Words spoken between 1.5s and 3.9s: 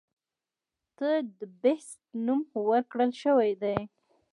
Beast” نوم ورکړے شوے دے.